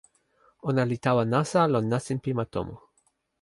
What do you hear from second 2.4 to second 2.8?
tomo.